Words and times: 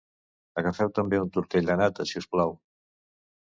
Agafeu 0.61 0.89
també 0.99 1.19
un 1.25 1.29
tortell 1.35 1.69
de 1.73 1.77
nata, 1.83 2.07
si 2.13 2.19
us 2.23 2.29
plau. 2.33 2.57